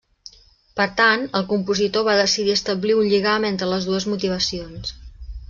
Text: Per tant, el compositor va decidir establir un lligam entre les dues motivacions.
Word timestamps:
Per 0.79 0.87
tant, 1.01 1.25
el 1.39 1.45
compositor 1.51 2.07
va 2.07 2.15
decidir 2.21 2.55
establir 2.59 2.97
un 3.03 3.07
lligam 3.13 3.47
entre 3.53 3.71
les 3.75 3.87
dues 3.93 4.09
motivacions. 4.15 4.99